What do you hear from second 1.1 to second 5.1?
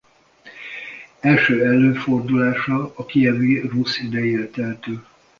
Első előfordulása a Kijevi Rusz idejére tehető.